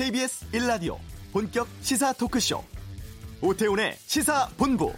[0.00, 0.96] KBS 1라디오
[1.30, 2.64] 본격 시사 토크쇼
[3.42, 4.94] 오태훈의 시사본부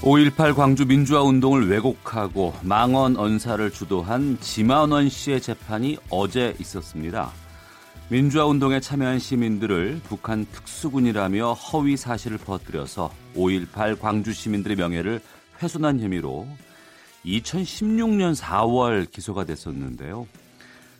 [0.00, 7.43] (5.18) 광주 민주화 운동을 왜곡하고 망언 언사를 주도한 지만원 씨의 재판이 어제 있었습니다.
[8.10, 15.20] 민주화 운동에 참여한 시민들을 북한 특수군이라며 허위 사실을 퍼뜨려서 5.18 광주 시민들의 명예를
[15.62, 16.46] 훼손한 혐의로
[17.24, 20.26] 2016년 4월 기소가 됐었는데요.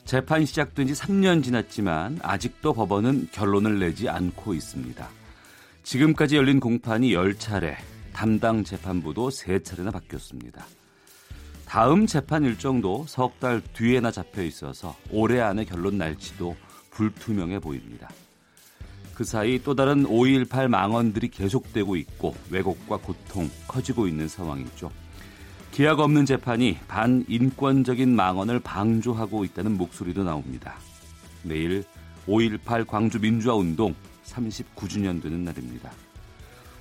[0.07, 5.07] 재판이 시작된 지 3년 지났지만 아직도 법원은 결론을 내지 않고 있습니다.
[5.83, 7.77] 지금까지 열린 공판이 10차례,
[8.15, 10.65] 담당 재판부도 3차례나 바뀌었습니다.
[11.67, 16.57] 다음 재판 일정도 석 달 뒤에나 잡혀 있어서 올해 안에 결론 날지도
[16.95, 18.09] 불투명해 보입니다.
[19.15, 24.91] 그 사이 또 다른 5.18 망언들이 계속되고 있고 왜곡과 고통 커지고 있는 상황이죠.
[25.71, 30.77] 기약 없는 재판이 반인권적인 망언을 방조하고 있다는 목소리도 나옵니다.
[31.43, 31.85] 내일
[32.27, 35.91] 5.18 광주 민주화 운동 39주년 되는 날입니다.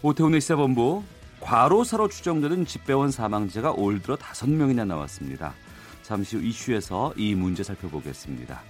[0.02, 1.04] 오태훈의 시사본부
[1.40, 5.54] 과로사로 추정되는 집배원 사망자가 올 들어 5명이나 나왔습니다.
[6.02, 8.62] 잠시 후 이슈에서 이 문제 살펴보겠습니다.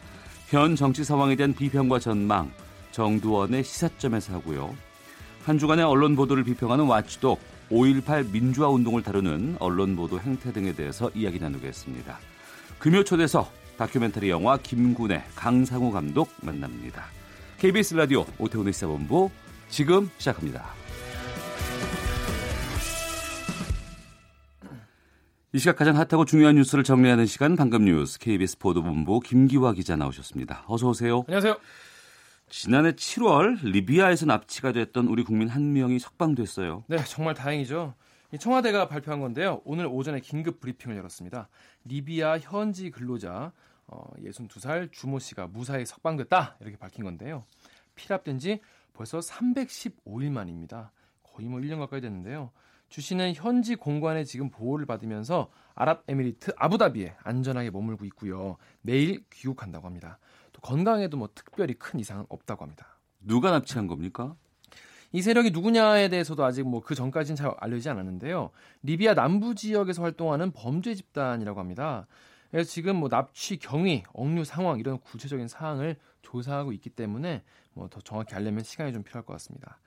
[0.53, 2.51] 현 정치 상황에 대한 비평과 전망,
[2.91, 4.75] 정두원의 시사점에서 하고요.
[5.45, 7.39] 한 주간의 언론 보도를 비평하는 watchdog,
[7.71, 12.19] 5.18 민주화 운동을 다루는 언론 보도 행태 등에 대해서 이야기 나누겠습니다.
[12.77, 17.05] 금요 초대석 다큐멘터리 영화 김군의 강상우 감독 만납니다.
[17.57, 19.31] KBS 라디오 오태훈의 시사본부
[19.69, 20.82] 지금 시작합니다.
[25.55, 30.65] 이 시각 가장 핫하고 중요한 뉴스를 정리하는 시간 방금 뉴스 KBS 보도본부 김기화 기자 나오셨습니다.
[30.67, 31.25] 어서 오세요.
[31.27, 31.59] 안녕하세요.
[32.49, 36.85] 지난해 7월 리비아에서 납치가 됐던 우리 국민 한 명이 석방됐어요.
[36.87, 37.93] 네, 정말 다행이죠.
[38.39, 39.61] 청와대가 발표한 건데요.
[39.63, 41.49] 오늘 오전에 긴급 브리핑을 열었습니다.
[41.85, 43.51] 리비아 현지 근로자
[43.85, 47.45] 어, 62살 주모 씨가 무사히 석방됐다 이렇게 밝힌 건데요.
[47.93, 48.59] 피랍된 지
[48.93, 50.91] 벌써 315일 만입니다.
[51.21, 52.49] 거의 뭐 1년 가까이 됐는데요.
[52.93, 58.57] 주 씨는 현지 공관에 지금 보호를 받으면서 아랍에미리트 아부다비에 안전하게 머물고 있고요.
[58.83, 60.19] 내일 귀국한다고 합니다.
[60.51, 62.99] 또 건강에도 뭐 특별히 큰 이상은 없다고 합니다.
[63.19, 64.35] 누가 납치한 겁니까?
[65.11, 68.51] 이 세력이 누구냐에 대해서도 아직 뭐 그 전까지는 잘 알려지지 않았는데요.
[68.83, 72.05] 리비아 남부 지역에서 활동하는 범죄 집단이라고 합니다.
[72.51, 77.41] 그래서 지금 뭐 납치 경위, 억류 상황 이런 구체적인 사항을 조사하고 있기 때문에
[77.73, 79.79] 뭐 더 정확히 알려면 시간이 좀 필요할 것 같습니다.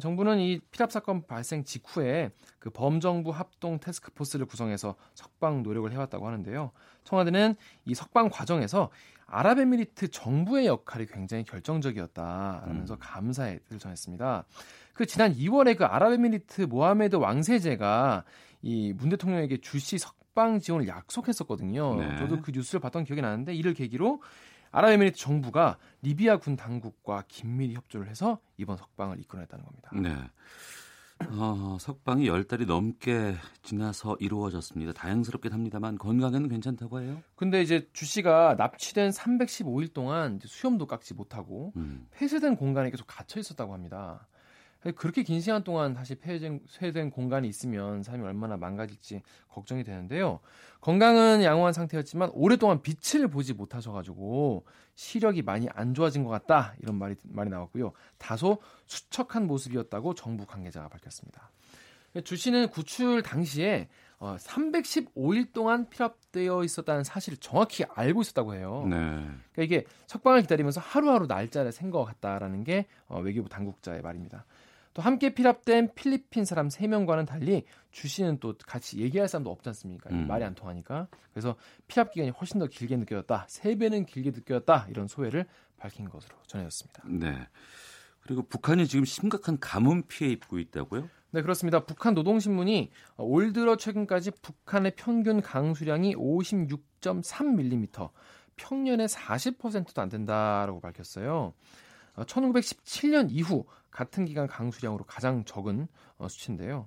[0.00, 6.70] 정부는 이 피랍 사건 발생 직후에 그 범정부 합동 테스크포스를 구성해서 석방 노력을 해왔다고 하는데요.
[7.04, 8.90] 청와대는 이 석방 과정에서
[9.26, 12.98] 아랍에미리트 정부의 역할이 굉장히 결정적이었다라면서 음.
[13.00, 14.44] 감사의 뜻을 전했습니다.
[14.94, 18.24] 그 지난 2월에 그 아랍에미리트 모하메드 왕세제가
[18.62, 21.96] 이 문 대통령에게 주시 석방 지원을 약속했었거든요.
[21.96, 22.16] 네.
[22.16, 24.22] 저도 그 뉴스를 봤던 기억이 나는데 이를 계기로
[24.70, 29.90] 아랍에미리트 정부가 리비아 군 당국과 긴밀히 협조를 해서 이번 석방을 이끌어냈다는 겁니다.
[29.94, 30.14] 네.
[31.30, 34.92] 어, 석방이 10달이 넘게 지나서 이루어졌습니다.
[34.92, 37.20] 다행스럽긴 합니다만 건강에는 괜찮다고 해요?
[37.34, 42.06] 근데 이제 주 씨가 납치된 315일 동안 수염도 깎지 못하고 음.
[42.12, 44.28] 폐쇄된 공간에 계속 갇혀 있었다고 합니다.
[44.96, 50.40] 그렇게 긴 시간 동안 다시 폐쇄된 공간이 있으면 삶이 얼마나 망가질지 걱정이 되는데요.
[50.80, 57.16] 건강은 양호한 상태였지만 오랫동안 빛을 보지 못하셔가지고 시력이 많이 안 좋아진 것 같다 이런 말이
[57.24, 57.92] 말이 나왔고요.
[58.18, 61.50] 다소 수척한 모습이었다고 정부 관계자가 밝혔습니다.
[62.24, 68.84] 주 씨는 구출 당시에 315일 어, 동안 피랍되어 있었다는 사실을 정확히 알고 있었다고 해요.
[68.88, 68.96] 네.
[68.96, 74.44] 그러니까 이게 석방을 기다리면서 하루하루 날짜를 센 것 같다라는 게 어, 외교부 당국자의 말입니다.
[74.98, 80.10] 또 함께 피랍된 필리핀 사람 3명과는 달리 주 씨는 또 같이 얘기할 사람도 없지 않습니까?
[80.10, 80.26] 음.
[80.26, 81.06] 말이 안 통하니까.
[81.32, 81.54] 그래서
[81.86, 83.46] 피랍 기간이 훨씬 더 길게 느껴졌다.
[83.48, 84.88] 3배는 길게 느껴졌다.
[84.90, 87.04] 이런 소회를 밝힌 것으로 전해졌습니다.
[87.06, 87.46] 네.
[88.22, 91.08] 그리고 북한이 지금 심각한 가뭄 피해 입고 있다고요?
[91.30, 91.84] 네, 그렇습니다.
[91.84, 98.10] 북한 노동신문이 올 들어 최근까지 북한의 평균 강수량이 56.3mm,
[98.56, 101.54] 평년의 40%도 안 된다라고 밝혔어요.
[102.26, 105.88] 1917년 어, 이후 같은 기간 강수량으로 가장 적은
[106.18, 106.86] 어, 수치인데요.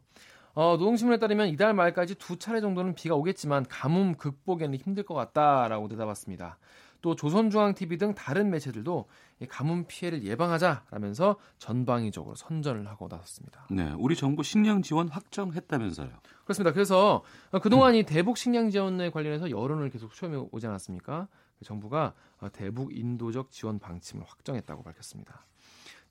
[0.54, 5.88] 어, 노동신문에 따르면 이달 말까지 두 차례 정도는 비가 오겠지만 가뭄 극복에는 힘들 것 같다라고
[5.88, 6.58] 내다봤습니다.
[7.02, 9.08] 또 조선중앙TV 등 다른 매체들도
[9.50, 13.66] 가뭄 피해를 예방하자라면서 전방위적으로 선전을 하고 나섰습니다.
[13.72, 16.10] 네, 우리 정부 식량 지원 확정했다면서요?
[16.44, 16.72] 그렇습니다.
[16.74, 17.24] 그래서
[17.64, 21.28] 그동안 이 대북 식량 지원에 관련해서 여론을 계속 수렴해 오지 않았습니까?
[21.64, 22.14] 정부가
[22.54, 25.46] 대북 인도적 지원 방침을 확정했다고 밝혔습니다.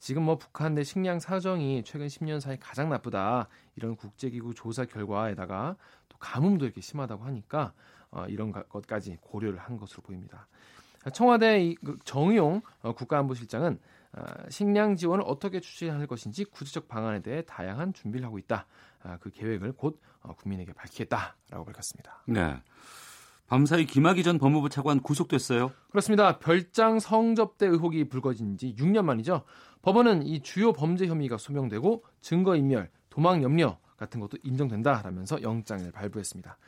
[0.00, 5.76] 지금 뭐 북한 내 식량 사정이 최근 10년 사이 가장 나쁘다 이런 국제기구 조사 결과에다가
[6.08, 7.74] 또 가뭄도 이렇게 심하다고 하니까
[8.10, 10.48] 어, 이런 것까지 고려를 한 것으로 보입니다.
[11.12, 13.78] 청와대 그 정의용 어, 국가안보실장은
[14.12, 18.66] 어, 식량 지원을 어떻게 추진할 것인지 구체적 방안에 대해 다양한 준비를 하고 있다.
[19.02, 22.22] 아, 그 계획을 곧 어, 국민에게 밝히겠다라고 밝혔습니다.
[22.26, 22.62] 네.
[23.50, 25.72] 밤사이 김학의 전 법무부 차관 구속됐어요.
[25.90, 26.38] 그렇습니다.
[26.38, 29.42] 별장 성접대 의혹이 불거진 지 6년 만이죠.
[29.82, 36.58] 법원은 이 주요 범죄 혐의가 소명되고 증거인멸, 도망 염려 같은 것도 인정된다라면서 영장을 발부했습니다.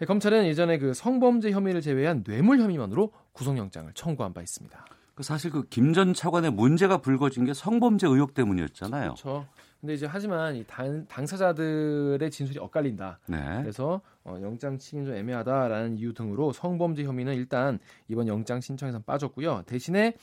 [0.00, 4.86] 예, 검찰은 예전에 그 성범죄 혐의를 제외한 뇌물 혐의만으로 구속영장을 청구한 바 있습니다.
[5.20, 9.10] 그 사실 그 김 전 차관의 문제가 불거진 게 성범죄 의혹 때문이었잖아요.
[9.14, 9.46] 그렇죠.
[9.80, 13.18] 근데 이제 하지만 이 당, 당사자들의 진술이 엇갈린다.
[13.26, 13.58] 네.
[13.60, 17.78] 그래서 어, 영장 치긴 좀 애매하다라는 이유 등으로 성범죄 혐의는 일단
[18.08, 19.64] 이번 영장 신청에선 빠졌고요.
[19.66, 20.14] 대신에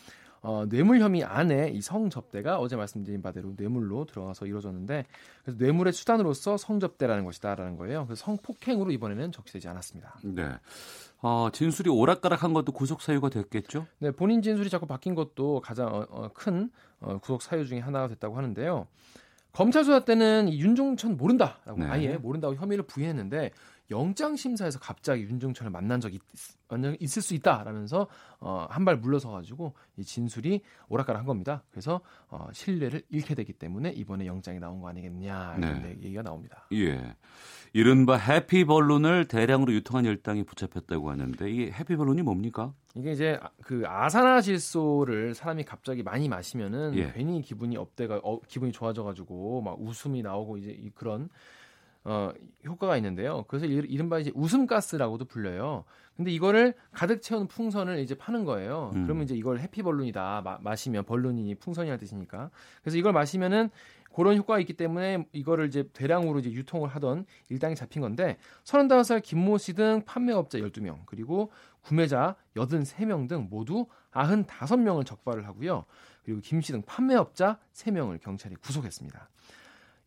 [0.42, 5.06] 어, 뇌물 혐의 안에 이 성접대가 어제 말씀드린 바대로 뇌물로 들어가서 이루어졌는데
[5.44, 8.06] 그래서 뇌물의 수단으로서 성접대라는 것이다라는 거예요.
[8.06, 10.20] 그래서 성폭행으로 이번에는 적시되지 않았습니다.
[10.24, 10.50] 네.
[11.22, 13.88] 어, 진술이 오락가락한 것도 구속 사유가 됐겠죠?
[14.00, 16.70] 네, 본인 진술이 자꾸 바뀐 것도 가장 어, 어, 큰
[17.00, 18.88] 어, 구속 사유 중에 하나가 됐다고 하는데요.
[19.52, 21.86] 검찰 수사 때는 이 윤종천 모른다라고 네.
[21.86, 23.52] 아예 모른다고 혐의를 부인했는데
[23.90, 26.20] 영장 심사에서 갑자기 윤종천을 만난 적이
[27.00, 28.08] 있, 을수 있다라면서
[28.40, 31.64] 어, 한 발 물러서 가지고 이 진술이 오락가락한 겁니다.
[31.72, 35.90] 그래서 어, 신뢰를 잃게 되기 때문에 이번에 영장이 나온 거 아니겠냐 이런 네.
[36.02, 36.68] 얘기가 나옵니다.
[36.74, 37.16] 예.
[37.74, 42.74] 이른바 해피 벌룬을 대량으로 유통한 열당이 붙잡혔다고 하는데 이 해피 벌룬이 뭡니까?
[42.96, 47.12] 이게 이제 그 아산화질소를 사람이 갑자기 많이 마시면은 예.
[47.14, 51.30] 괜히 기분이 업대가 어, 기분이 좋아져가지고 막 웃음이 나오고 이제 이 그런
[52.10, 52.32] 어,
[52.66, 53.44] 효과가 있는데요.
[53.50, 55.84] 그래서 이른바 이제 웃음가스라고도 불려요.
[56.16, 58.92] 근데 이거를 가득 채운 풍선을 이제 파는 거예요.
[58.96, 59.04] 음.
[59.04, 60.42] 그러면 이제 이걸 해피벌룬이다.
[60.42, 62.50] 마, 마시면 벌룬이 풍선이라는 뜻이니까.
[62.82, 63.70] 그래서 이걸 마시면은
[64.16, 69.58] 그런 효과가 있기 때문에 이거를 이제 대량으로 이제 유통을 하던 일당이 잡힌 건데 35살 김모
[69.58, 71.52] 씨 등 판매업자 12명 그리고
[71.82, 75.84] 구매자 83명 등 모두 95명을 적발을 하고요.
[76.24, 79.30] 그리고 김 씨 등 판매업자 3명을 경찰이 구속했습니다.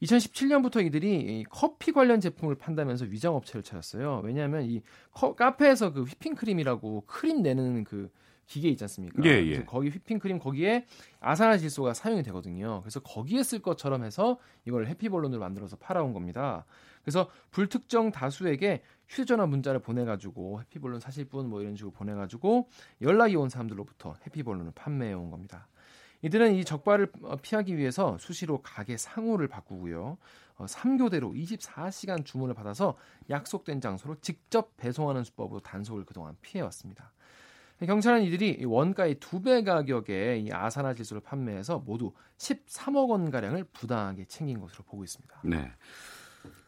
[0.02, 4.22] 2017년부터 이들이 커피 관련 제품을 판다면서 위장 업체를 찾았어요.
[4.24, 4.82] 왜냐하면 이
[5.12, 8.10] 커, 카페에서 그 휘핑 크림이라고 크림 내는 그
[8.50, 9.22] 기계 있지 않습니까?
[9.24, 9.64] 예, 예.
[9.64, 10.84] 거기 휘핑크림 거기에
[11.20, 12.80] 아산화질소가 사용이 되거든요.
[12.80, 16.64] 그래서 거기에 쓸 것처럼 해서 이걸 해피볼론으로 만들어서 팔아온 겁니다.
[17.02, 22.68] 그래서 불특정 다수에게 휴대전화 문자를 보내가지고 해피볼론 사실 분뭐 이런 식으로 보내가지고
[23.02, 25.68] 연락이 온 사람들로부터 해피볼론을 판매해 온 겁니다.
[26.22, 30.18] 이들은 이 적발을 어, 피하기 위해서 수시로 가게 상호를 바꾸고요.
[30.56, 32.96] 어, 3교대로 24시간 주문을 받아서
[33.30, 37.12] 약속된 장소로 직접 배송하는 수법으로 단속을 그동안 피해왔습니다.
[37.86, 44.26] 경찰은 이들이 원가의 두 배 가격에 이 아산화 질소를 판매해서 모두 13억 원 가량을 부당하게
[44.26, 45.40] 챙긴 것으로 보고 있습니다.
[45.44, 45.72] 네.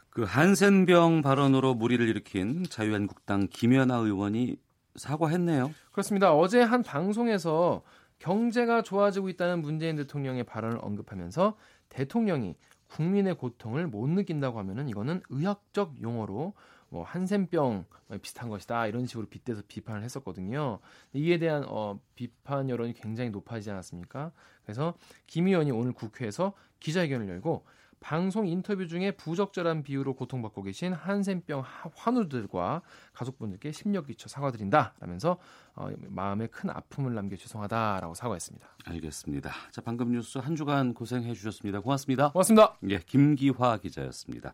[0.09, 4.57] 그 한센병 발언으로 무리를 일으킨 자유한국당 김연아 의원이
[4.97, 5.73] 사과했네요.
[5.91, 6.35] 그렇습니다.
[6.35, 7.83] 어제 한 방송에서
[8.23, 11.57] 경제가 좋아지고 있다는 문재인 대통령의 발언을 언급하면서
[11.89, 12.55] 대통령이
[12.87, 16.55] 국민의 고통을 못 느낀다고 하면은 이거는 의학적 용어로
[16.89, 17.85] 뭐 한센병
[18.21, 20.79] 비슷한 것이다 이런 식으로 빗대서 비판을 했었거든요.
[21.15, 24.31] 이에 대한 어, 비판 여론이 굉장히 높아지지 않았습니까?
[24.63, 24.95] 그래서
[25.27, 27.65] 김 의원이 오늘 국회에서 기자회견을 열고
[28.03, 32.83] 방송 인터뷰 중에 부적절한 비유로 고통받고 계신 한센병 환우들과
[33.15, 35.39] 가족분들께 심력 끼쳐 사과드린다 라면서
[35.75, 38.67] 어, 마음에 큰 아픔을 남겨 죄송하다라고 사과했습니다.
[38.85, 39.53] 알겠습니다.
[39.71, 41.81] 자 방금 뉴스 한 주간 고생해 주셨습니다.
[41.81, 42.33] 고맙습니다.
[42.33, 42.77] 고맙습니다.
[42.91, 44.53] 예, 김기화 기자였습니다.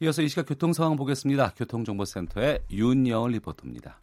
[0.00, 1.54] 이어서 이 시각 교통 상황 보겠습니다.
[1.56, 3.98] 교통정보센터의 윤여을 리포터입니다.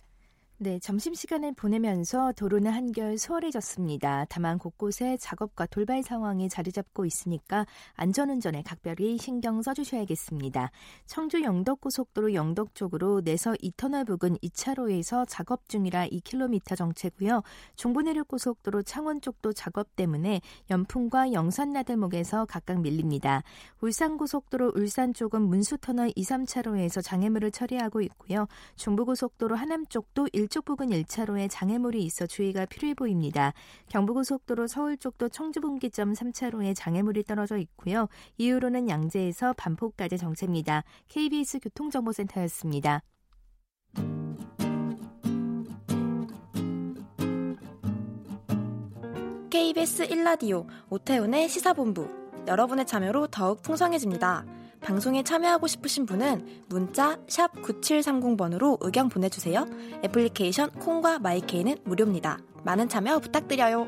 [0.64, 4.28] 네, 점심시간을 보내면서 도로는 한결 수월해졌습니다.
[4.30, 7.66] 다만 곳곳에 작업과 돌발 상황이 자리 잡고 있으니까
[7.96, 10.70] 안전운전에 각별히 신경 써주셔야겠습니다.
[11.08, 17.42] 청주 영덕고속도로 영덕 쪽으로 내서 2터널 부근 2차로에서 작업 중이라 2km 정체고요.
[17.76, 23.42] 중부내륙고속도로 창원 쪽도 작업 때문에 연풍과 영산나들목에서 각각 밀립니다.
[23.82, 28.48] 울산고속도로 울산 쪽은 문수터널 2, 3차로에서 장애물을 처리하고 있고요.
[28.76, 33.54] 중부고속도로 하남 쪽도 1 이쪽 부근 1차로에 장애물이 있어 주의가 필요해 보입니다.
[33.88, 38.10] 경부고속도로 서울 쪽도 청주분기점 3차로에 장애물이 떨어져 있고요.
[38.38, 40.84] 이후로는 양재에서 반포까지 정체입니다.
[41.08, 43.02] KBS 교통정보센터였습니다.
[49.50, 52.10] KBS 1라디오 오태훈의 시사본부
[52.46, 54.44] 여러분의 참여로 더욱 풍성해집니다.
[54.82, 59.66] 방송에 참여하고 싶으신 분은 문자 9730번으로 의견 보내주세요.
[60.04, 62.40] 애플리케이션 콩과 마이케이는 무료입니다.
[62.64, 63.86] 많은 참여 부탁드려요.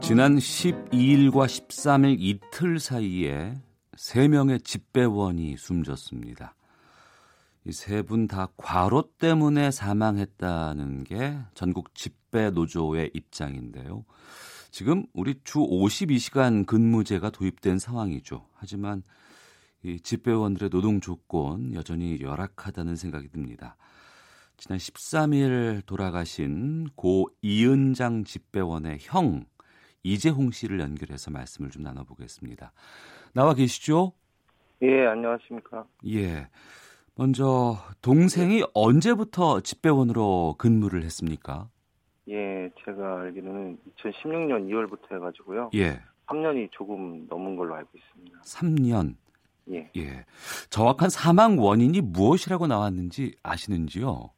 [0.00, 3.54] 지난 12일과 13일 이틀 사이에
[3.96, 6.54] 3명의 집배원이 숨졌습니다.
[7.66, 14.04] 이 세 분 다 과로 때문에 사망했다는 게 전국 집배 노조의 입장인데요.
[14.70, 18.46] 지금 우리 주 52시간 근무제가 도입된 상황이죠.
[18.54, 19.02] 하지만
[19.82, 23.76] 이 집배원들의 노동 조건 여전히 열악하다는 생각이 듭니다.
[24.56, 29.44] 지난 13일 돌아가신 고 이은장 집배원의 형
[30.02, 32.72] 이재홍 씨를 연결해서 말씀을 좀 나눠보겠습니다.
[33.34, 34.12] 나와 계시죠?
[34.82, 35.86] 예, 안녕하십니까.
[36.08, 36.48] 예.
[37.14, 41.68] 먼저 동생이 언제부터 집배원으로 근무를 했습니까?
[42.28, 45.70] 예, 제가 알기로는 2016년 2월부터 해가지고요.
[45.74, 46.00] 예.
[46.26, 48.40] 3년이 조금 넘은 걸로 알고 있습니다.
[48.40, 49.16] 3년.
[49.70, 49.90] 예.
[49.96, 50.24] 예.
[50.70, 54.30] 정확한 사망 원인이 무엇이라고 나왔는지 아시는지요?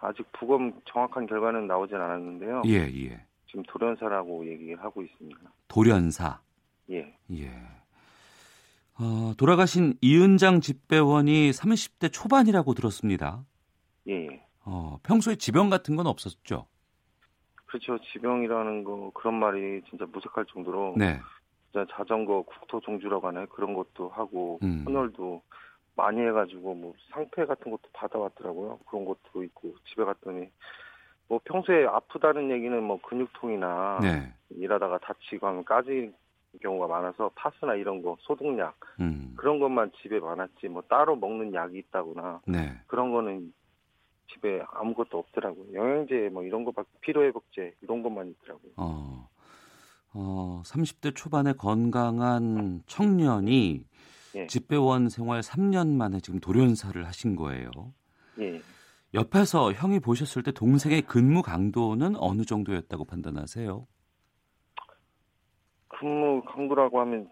[0.00, 2.62] 아직 부검 정확한 결과는 나오진 않았는데요.
[2.66, 3.24] 예, 예.
[3.46, 5.40] 지금 돌연사라고 얘기를 하고 있습니다.
[5.66, 6.40] 돌연사.
[6.90, 7.14] 예.
[7.32, 7.50] 예.
[9.00, 13.44] 어, 돌아가신 이은장 집배원이 30대 초반이라고 들었습니다.
[14.08, 14.42] 예, 예.
[14.64, 16.66] 어, 평소에 지병 같은 건 없었죠?
[17.68, 17.98] 그렇죠.
[18.12, 21.20] 지병이라는 거 그런 말이 진짜 무색할 정도로 네.
[21.70, 23.46] 진짜 자전거 국토 종주라고 하나요?
[23.46, 24.84] 그런 것도 하고 음.
[24.86, 25.42] 헌혈도
[25.94, 28.78] 많이 해가지고 뭐 상패 같은 것도 받아왔더라고요.
[28.88, 30.48] 그런 것도 있고 집에 갔더니
[31.28, 34.32] 뭐 평소에 아프다는 얘기는 뭐 근육통이나 네.
[34.50, 36.14] 일하다가 다치고 하면 까질
[36.62, 39.34] 경우가 많아서 파스나 이런 거 소독약 음.
[39.36, 42.80] 그런 것만 집에 많았지 뭐 따로 먹는 약이 있다거나 네.
[42.86, 43.52] 그런 거는
[44.32, 45.72] 집에 아무것도 없더라고요.
[45.72, 48.72] 영양제 뭐 이런 거밖에 피로회복제 이런 것만 있더라고요.
[48.76, 49.28] 어.
[50.14, 53.84] 어, 30대 초반의 건강한 청년이
[54.36, 54.46] 예.
[54.46, 57.70] 집배원 생활 3년 만에 지금 돌연사를 하신 거예요.
[58.40, 58.60] 예.
[59.14, 63.86] 옆에서 형이 보셨을 때 동생의 근무 강도는 어느 정도였다고 판단하세요?
[65.88, 67.30] 근무 강도라고 하면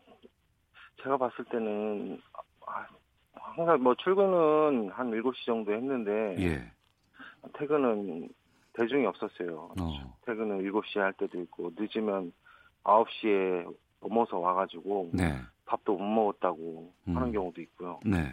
[1.03, 2.21] 제가 봤을 때는
[2.67, 2.87] 아,
[3.35, 6.76] 항상 뭐 출근은 한 7시 정도 했는데 예.
[7.55, 8.29] 퇴근은
[8.75, 9.71] 대중이 없었어요.
[9.81, 10.19] 어.
[10.27, 12.33] 퇴근은 7시에 할 때도 있고 늦으면
[12.85, 15.35] 9시에 넘어서 와가지고 네.
[15.65, 17.17] 밥도 못 먹었다고 음.
[17.17, 18.01] 하는 경우도 있고요.
[18.05, 18.33] 네.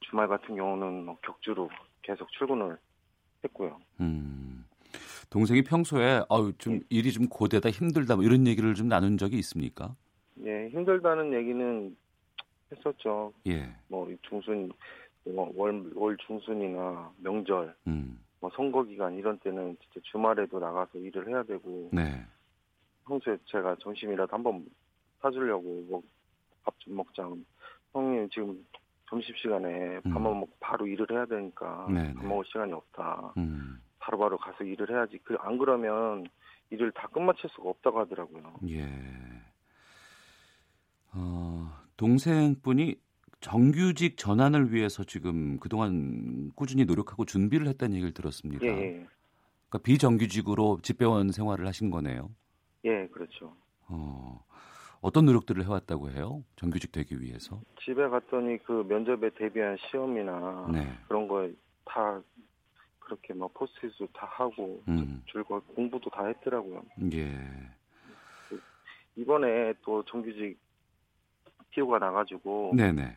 [0.00, 1.68] 주말 같은 경우는 뭐 격주로
[2.02, 2.76] 계속 출근을
[3.44, 3.78] 했고요.
[4.00, 4.66] 음.
[5.30, 9.94] 동생이 평소에 아유 좀 일이 좀 고되다 힘들다 뭐 이런 얘기를 좀 나눈 적이 있습니까?
[10.44, 11.96] 예, 힘들다는 얘기는
[12.72, 13.32] 했었죠.
[13.46, 13.72] 예.
[13.88, 14.76] 뭐 중순 뭐
[15.24, 18.18] 월, 월 중순이나 명절 음.
[18.40, 22.24] 뭐 선거 기간 이런 때는 진짜 주말에도 나가서 일을 해야 되고 네.
[23.06, 24.64] 평소에 제가 점심이라도 한번
[25.20, 26.02] 사주려고 뭐
[26.62, 27.26] 밥 좀 먹자
[27.92, 28.66] 형님 지금
[29.08, 30.12] 점심 시간에 음.
[30.12, 32.28] 밥만 먹고 바로 일을 해야 되니까 네, 밥 네.
[32.28, 33.80] 먹을 시간이 없다 음.
[33.98, 36.26] 바로바로 가서 일을 해야지 그 안 그러면
[36.70, 38.86] 일을 다 끝마칠 수가 없다고 하더라고요 예.
[41.12, 42.96] 어, 동생분이
[43.40, 48.64] 정규직 전환을 위해서 지금 그동안 꾸준히 노력하고 준비를 했다는 얘기를 들었습니다.
[48.66, 49.06] 예, 예,
[49.68, 52.30] 그러니까 비정규직으로 집배원 생활을 하신 거네요.
[52.84, 53.54] 예 그렇죠
[53.88, 54.42] 어,
[55.00, 56.42] 어떤 노력들을 해왔다고 해요?
[56.56, 57.60] 정규직 되기 위해서?
[57.82, 60.92] 집에 갔더니 그 면접에 대비한 시험이나 네.
[61.08, 61.48] 그런 거
[61.84, 62.22] 다
[63.00, 66.84] 그렇게 막 포스트잇도 다 하고 음, 줄거 공부도 다 했더라고요.
[67.12, 67.36] 예.
[69.16, 70.56] 이번에 또 정규직
[71.72, 73.16] 티오가 나가지고 네네.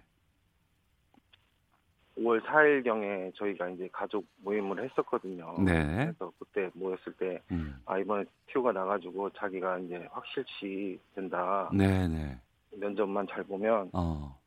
[2.18, 5.56] 5월 4일경에 저희가 이제 가족 모임을 했었거든요.
[5.60, 6.06] 네.
[6.14, 11.70] 그래서 그때 모였을 때 음, 아 이번에 티오가 나가지고 자기가 이제 확실시 된다.
[11.74, 12.38] 네네.
[12.78, 14.40] 면접만 잘 보면 어,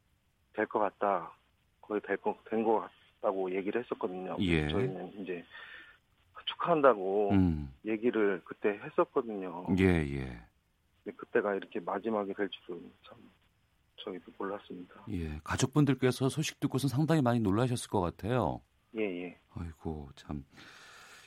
[0.55, 1.33] 될 것 같다.
[1.81, 2.89] 거의 될 거 된 것
[3.21, 4.37] 같다고 얘기를 했었거든요.
[4.41, 4.69] 예.
[4.69, 5.45] 저희는 이제
[6.47, 9.67] 축하한다고 음, 얘기를 그때 했었거든요.
[9.79, 10.41] 예, 예.
[11.17, 13.17] 그때가 이렇게 마지막이 될 줄은 참
[14.05, 14.95] 저희도 몰랐습니다.
[15.11, 15.41] 예.
[15.45, 18.61] 가족분들께서 소식 듣고서 상당히 많이 놀라셨을 것 같아요.
[18.97, 19.39] 예, 예.
[19.51, 20.45] 아이고 참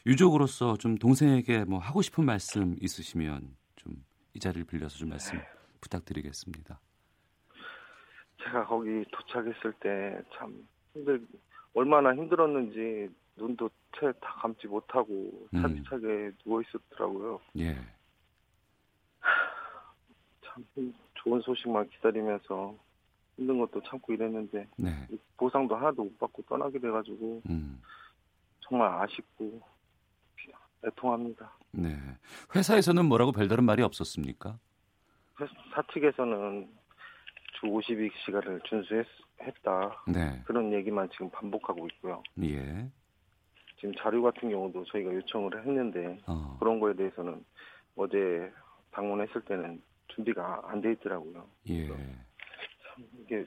[0.05, 3.95] 유족으로서 좀 동생에게 뭐 하고 싶은 말씀 있으시면 좀
[4.35, 5.39] 이 자리를 빌려서 좀 말씀
[5.81, 6.79] 부탁드리겠습니다.
[8.43, 11.25] 제가 거기 도착했을 때 참 힘들
[11.73, 15.61] 얼마나 힘들었는지 눈도 채 다 감지 못하고 음.
[15.61, 17.39] 차비차게 누워 있었더라고요.
[17.57, 17.75] 예.
[20.45, 22.75] 참 힘- 좋은 소식만 기다리면서
[23.35, 25.07] 힘든 것도 참고 이랬는데 네.
[25.37, 27.81] 보상도 하나도 못 받고 떠나게 돼가지고 음.
[28.61, 29.61] 정말 아쉽고
[30.85, 31.51] 애통합니다.
[31.71, 31.97] 네.
[32.55, 34.57] 회사에서는 뭐라고 별다른 말이 없었습니까?
[35.41, 36.69] 회- 사측에서는
[37.59, 40.41] 주 52시간을 준수했다 네.
[40.45, 42.23] 그런 얘기만 지금 반복하고 있고요.
[42.43, 42.89] 예.
[43.77, 46.55] 지금 자료 같은 경우도 저희가 요청을 했는데 어.
[46.59, 47.43] 그런 거에 대해서는
[47.95, 48.51] 어제
[48.91, 51.47] 방문했을 때는 준비가 안 돼 있더라고요.
[51.69, 51.87] 예.
[51.87, 51.97] 참
[53.21, 53.45] 이게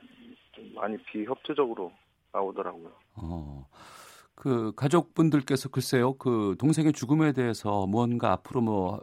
[0.52, 1.92] 좀 많이 비협조적으로
[2.32, 2.92] 나오더라고요.
[3.16, 3.66] 어.
[4.34, 9.00] 그 가족분들께서 글쎄요, 그 동생의 죽음에 대해서 무언가 앞으로 뭐,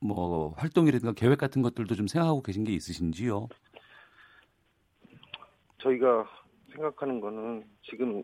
[0.00, 3.48] 뭐 활동이라든가 계획 같은 것들도 좀 생각하고 계신 게 있으신지요?
[5.78, 6.28] 저희가
[6.72, 8.22] 생각하는 거는 지금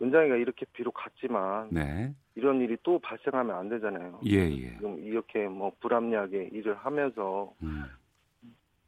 [0.00, 2.14] 은장이가 이렇게 비록 갔지만 네.
[2.34, 4.20] 이런 일이 또 발생하면 안 되잖아요.
[4.26, 4.70] 예, 예.
[4.76, 7.84] 지금 이렇게 뭐 불합리하게 일을 하면서 음.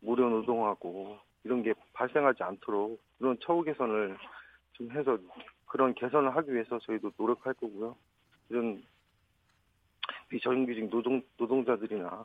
[0.00, 4.16] 무료 노동하고 이런 게 발생하지 않도록 이런 처우 개선을
[4.72, 5.18] 좀 해서
[5.66, 7.96] 그런 개선을 하기 위해서 저희도 노력할 거고요.
[8.48, 8.82] 이런
[10.28, 12.24] 비정규직 노동 노동자들이나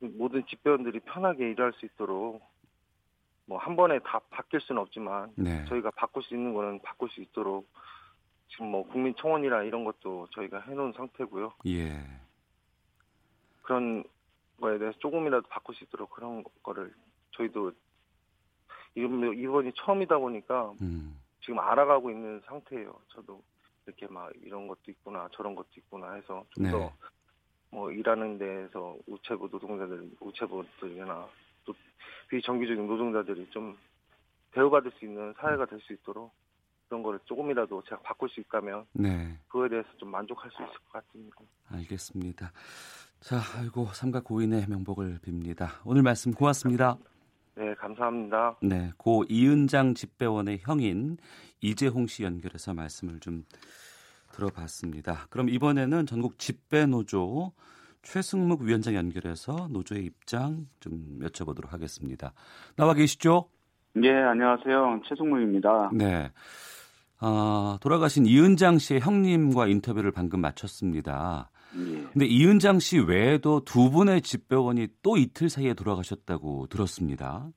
[0.00, 2.42] 모든 집배원들이 편하게 일할 수 있도록
[3.48, 5.64] 뭐 한 번에 다 바뀔 수는 없지만 네.
[5.66, 7.66] 저희가 바꿀 수 있는 거는 바꿀 수 있도록
[8.48, 11.54] 지금 뭐 국민 청원이나 이런 것도 저희가 해놓은 상태고요.
[11.66, 11.98] 예.
[13.62, 14.04] 그런
[14.60, 16.92] 거에 대해서 조금이라도 바꿀 수 있도록 그런 거를
[17.32, 17.72] 저희도
[18.94, 21.18] 이번 이번이 처음이다 보니까 음.
[21.40, 22.94] 지금 알아가고 있는 상태예요.
[23.08, 23.42] 저도
[23.86, 26.70] 이렇게 막 이런 것도 있구나 저런 것도 있구나 해서 좀 네.
[27.70, 31.26] 더뭐 일하는 데에서 우체부 노동자들 우체부들이나
[31.68, 31.74] 또
[32.30, 33.76] 비정규적인 노동자들이 좀
[34.52, 36.32] 대우받을 수 있는 사회가 될 수 있도록
[36.88, 39.36] 그런 거를 조금이라도 제가 바꿀 수 있다면 네.
[39.48, 41.36] 그거에 대해서 좀 만족할 수 있을 것 같습니다.
[41.70, 42.52] 알겠습니다.
[43.20, 45.68] 자, 아이고 삼가 고인의 명복을 빕니다.
[45.84, 46.96] 오늘 말씀 고맙습니다.
[47.56, 48.56] 네, 감사합니다.
[48.62, 51.18] 네, 고 이은장 집배원의 형인
[51.60, 53.44] 이재홍 씨 연결해서 말씀을 좀
[54.32, 55.26] 들어봤습니다.
[55.28, 57.52] 그럼 이번에는 전국 집배 노조
[58.02, 62.32] 최승묵 위원장 연결해서 노조의 입장 좀 여쭤보도록 하겠습니다.
[62.76, 63.48] 나와 계시죠?
[63.94, 65.02] 네, 안녕하세요.
[65.08, 65.90] 최승무입니다.
[65.92, 66.30] 네.
[67.20, 71.50] 아, 돌아가신 이은장 씨의 형님과 인터뷰를 방금 마쳤습니다.
[71.76, 72.02] 예.
[72.12, 77.50] 근데 이은장 씨 외에도 두 분의 집배원이 또 이틀 사이에 돌아가셨다고 들었습니다.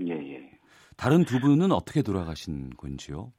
[0.00, 0.50] 예, 예.
[0.96, 3.32] 다른 두 분은 어떻게 돌아가신 건지요?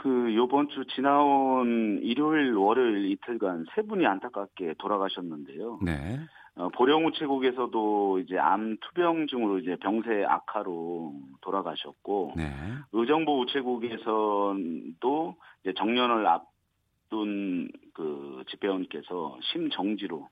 [0.00, 5.80] 그 요번 주 지나온 일요일, 월요일 이틀간 세 분이 안타깝게 돌아가셨는데요.
[5.82, 6.18] 네.
[6.56, 12.50] 어, 보령 우 체국에서도 이제 암 투병증으로 이제 병세 악화로 돌아가셨고 네.
[12.92, 20.28] 의정부 우체국에서도 이제 정년을 앞둔 그 집배원께서 심정지로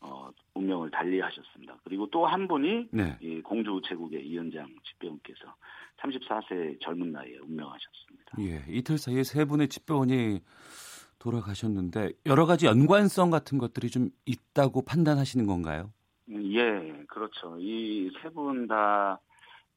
[0.00, 1.76] 어, 운명을 달리하셨습니다.
[1.84, 3.16] 그리고 또 한 분이 네.
[3.20, 5.54] 이 공주 우체국의 이현장 집배원께서
[5.98, 8.36] 34세 젊은 나이에 운명하셨습니다.
[8.40, 8.64] 예.
[8.72, 10.40] 이틀 사이에 세 분의 집배원이
[11.18, 15.92] 돌아가셨는데 여러 가지 연관성 같은 것들이 좀 있다고 판단하시는 건가요?
[16.30, 17.56] 예, 그렇죠.
[17.58, 19.20] 이 세 분 다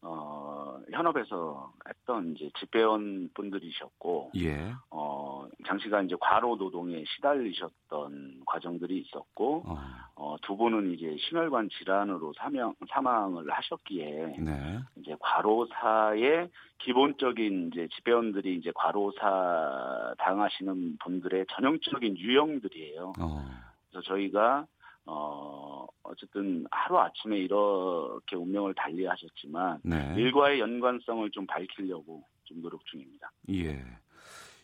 [0.06, 4.74] 어, 현업에서 했던 이제 집배원 분들이셨고, 예.
[4.90, 9.78] 어, 장시간 이제 과로 노동에 시달리셨던 과정들이 있었고, 어.
[10.16, 14.80] 어, 두 분은 이제 심혈관 질환으로 사명, 사망을 하셨기에, 네.
[14.98, 23.14] 이제 과로사의 기본적인 이제 집배원들이 이제 과로사 당하시는 분들의 전형적인 유형들이에요.
[23.20, 23.46] 어.
[23.90, 24.66] 그래서 저희가
[25.06, 30.14] 어 어쨌든 하루 아침에 이렇게 운명을 달리하셨지만 네.
[30.18, 33.32] 일과의 연관성을 좀 밝히려고 좀 노력 중입니다.
[33.50, 33.84] 예.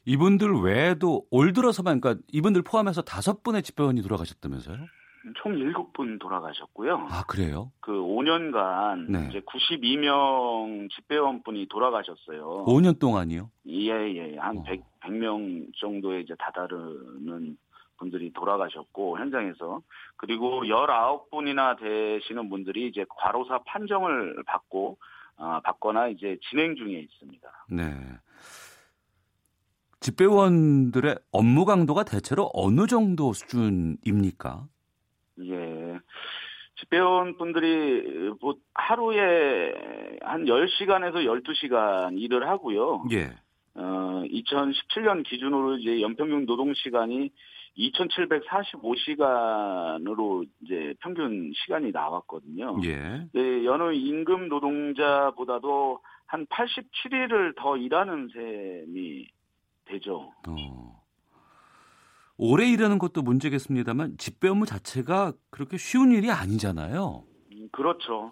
[0.06, 4.78] 이분들 외에도 올 들어서만 그러니까 이분들 포함해서 다섯 분의 집배원이 돌아가셨다면서요?
[5.36, 7.08] 총 일곱 분 돌아가셨고요.
[7.10, 7.72] 아, 그래요?
[7.82, 9.28] 그 5년간 네.
[9.30, 12.66] 이제 92명 집배원 분이 돌아가셨어요.
[12.66, 13.50] 5년 동안이요?
[13.68, 14.38] 예, 예.
[14.38, 14.64] 한 어.
[14.64, 17.58] 100, 100명 정도에 이제 다다르는
[18.00, 19.82] 분들이 돌아가셨고, 현장에서.
[20.18, 24.98] 그리고 19분이나 되시는 분들이 이제 과로사 판정을 받고,
[25.38, 27.66] 아, 받거나 이제 진행 중에 있습니다.
[27.70, 27.84] 네.
[30.00, 34.68] 집배원들의 업무 강도가 대체로 어느 정도 수준입니까?
[35.42, 36.00] 예.
[36.80, 39.74] 집배원 분들이 뭐 하루에
[40.22, 43.06] 한 10시간에서 12시간 일을 하고요.
[43.12, 43.36] 예.
[43.76, 47.32] 어, 2017년 기준으로 이제 연평균 노동 시간이
[47.78, 52.78] 2,745시간으로 이제 평균 시간이 나왔거든요.
[52.86, 53.28] 예.
[53.34, 59.28] 네, 여느 임금 노동자보다도 한 87일을 더 일하는 셈이
[59.86, 60.34] 되죠.
[60.48, 61.00] 어.
[62.38, 67.24] 오래 일하는 것도 문제겠습니다만 집배 업무 자체가 그렇게 쉬운 일이 아니잖아요.
[67.52, 68.32] 음, 그렇죠.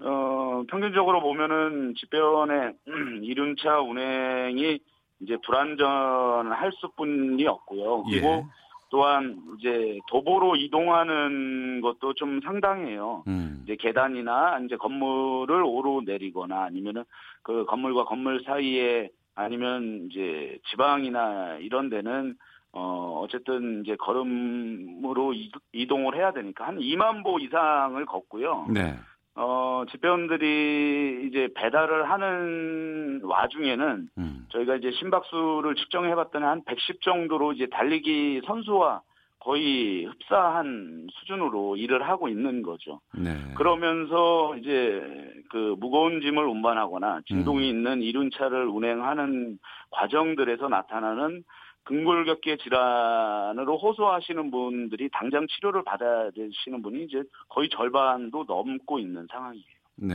[0.00, 2.74] 어, 평균적으로 보면은 집배원의
[3.22, 4.78] 이륜차 운행이
[5.20, 8.04] 이제 불안전할 수뿐이 없고요.
[8.04, 8.44] 그리고 예.
[8.88, 13.24] 또한 이제 도보로 이동하는 것도 좀 상당해요.
[13.26, 13.60] 음.
[13.64, 17.04] 이제 계단이나 이제 건물을 오르 내리거나 아니면은
[17.42, 22.36] 그 건물과 건물 사이에 아니면 이제 지방이나 이런 데는
[22.72, 25.34] 어, 어쨌든 이제 걸음으로
[25.72, 28.66] 이동을 해야 되니까 한 2만 보 이상을 걷고요.
[28.72, 28.94] 네.
[29.36, 34.46] 어, 집배원들이 이제 배달을 하는 와중에는 음.
[34.48, 39.02] 저희가 이제 심박수를 측정해 봤더니 한 110 정도로 이제 달리기 선수와
[39.40, 43.00] 거의 흡사한 수준으로 일을 하고 있는 거죠.
[43.14, 43.30] 네.
[43.54, 45.02] 그러면서 이제
[45.50, 47.76] 그 무거운 짐을 운반하거나 진동이 음.
[47.76, 49.58] 있는 이륜차를 운행하는
[49.90, 51.44] 과정들에서 나타나는
[51.86, 59.64] 근골격계 질환으로 호소하시는 분들이 당장 치료를 받아야 되시는 분이 이제 거의 절반도 넘고 있는 상황이에요.
[59.98, 60.14] 네.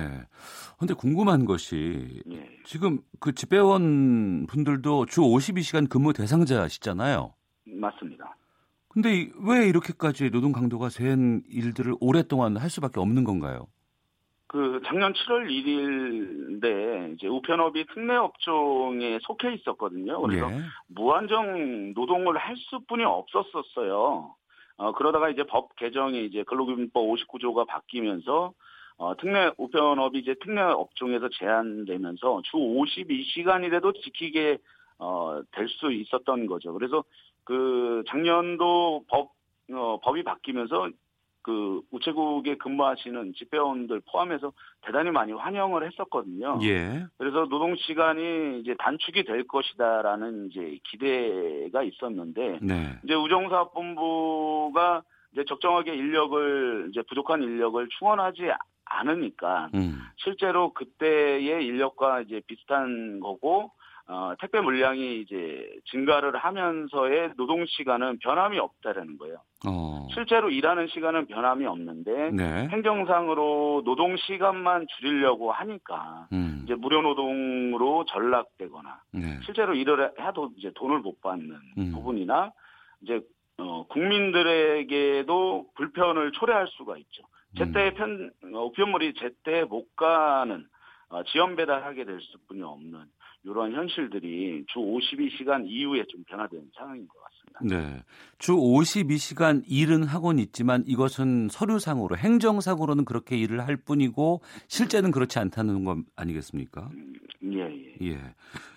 [0.77, 2.49] 근데 궁금한 것이 예.
[2.65, 7.33] 지금 그 집배원 분들도 주 52시간 근무 대상자시잖아요.
[7.65, 8.35] 맞습니다.
[8.89, 13.67] 근데 왜 이렇게까지 노동 강도가 센 일들을 오랫동안 할 수밖에 없는 건가요?
[14.51, 20.19] 그 작년 7월 1일인데 이제 우편업이 특례 업종에 속해 있었거든요.
[20.19, 20.59] 그래서 예.
[20.89, 24.35] 무한정 노동을 할 수뿐이 없었었어요.
[24.75, 28.51] 어, 그러다가 이제 법 개정이 이제 근로기준법 59조가 바뀌면서
[28.97, 34.57] 어, 특례 우편업이 이제 특례 업종에서 제한되면서 주 52시간이라도 지키게
[34.99, 36.73] 어, 될 수 있었던 거죠.
[36.73, 37.05] 그래서
[37.45, 39.31] 그 작년도 법
[39.71, 40.89] 어, 법이 바뀌면서
[41.43, 46.59] 그 우체국에 근무하시는 집배원들 포함해서 대단히 많이 환영을 했었거든요.
[46.63, 47.05] 예.
[47.17, 52.99] 그래서 노동 시간이 이제 단축이 될 것이다라는 이제 기대가 있었는데 네.
[53.03, 58.51] 이제 우정사업본부가 이제 적정하게 인력을 이제 부족한 인력을 충원하지
[58.85, 59.99] 않으니까 음.
[60.17, 63.71] 실제로 그때의 인력과 이제 비슷한 거고
[64.07, 69.37] 어, 택배 물량이 이제 증가를 하면서의 노동 시간은 변함이 없다라는 거예요.
[69.65, 70.07] 어.
[70.13, 72.67] 실제로 일하는 시간은 변함이 없는데 네.
[72.69, 76.61] 행정상으로 노동 시간만 줄이려고 하니까 음.
[76.63, 79.39] 이제 무료 노동으로 전락되거나 네.
[79.45, 81.91] 실제로 일을 해도 이제 돈을 못 받는 음.
[81.93, 82.51] 부분이나
[83.01, 83.21] 이제
[83.57, 87.23] 어, 국민들에게도 불편을 초래할 수가 있죠.
[87.57, 88.31] 제때 음.
[88.41, 90.65] 편 어, 우편물이 제때 못 가는
[91.09, 93.05] 어, 지연 배달하게 될 수뿐이 없는
[93.43, 97.75] 이러한 현실들이 주 52시간 이후에 좀 변화되는 상황인 것 같습니다.
[97.75, 98.03] 네.
[98.37, 105.83] 주 52시간 일은 하곤 있지만 이것은 서류상으로 행정상으로는 그렇게 일을 할 뿐이고 실제는 그렇지 않다는
[105.83, 106.89] 것 아니겠습니까?
[106.93, 107.13] 음,
[107.45, 108.11] 예, 예.
[108.11, 108.19] 예.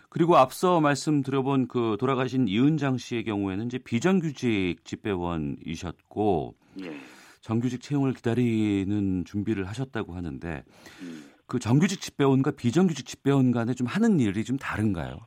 [0.09, 7.01] 그리고 앞서 말씀드려본 그 돌아가신 이은장 씨의 경우에는 이제 비정규직 집배원이셨고 예.
[7.41, 10.65] 정규직 채용을 기다리는 준비를 하셨다고 하는데
[11.03, 11.34] 음.
[11.47, 15.19] 그 정규직 집배원과 비정규직 집배원 간에 좀 하는 일이 좀 다른가요?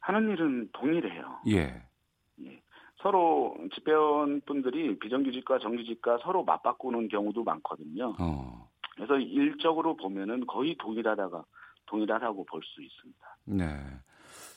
[0.00, 1.40] 하는 일은 동일해요.
[1.48, 1.82] 예.
[3.02, 8.14] 서로 집배원 분들이 비정규직과 정규직과 서로 맞바꾸는 경우도 많거든요.
[8.18, 8.70] 어.
[8.94, 11.44] 그래서 일적으로 보면은 거의 동일하다가
[11.86, 13.36] 동일하다고 볼 수 있습니다.
[13.44, 13.66] 네.